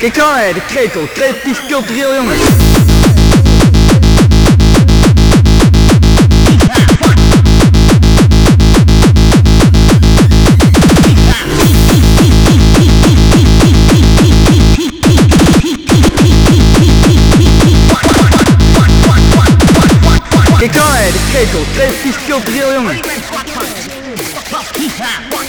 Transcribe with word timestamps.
Kijk 0.00 0.14
dan, 0.14 0.34
hè, 0.34 0.52
de 0.52 0.60
krekel. 0.66 1.08
Creatief 1.14 1.66
cultureel, 1.66 2.14
jongen. 2.14 2.36
Kijk 20.58 20.72
dan, 20.72 20.86
hè, 20.86 21.12
de 21.12 21.18
krekel. 21.30 21.64
Creatief 21.74 22.26
cultureel, 22.26 22.72
jongen. 22.72 23.00
Mooi, 25.30 25.48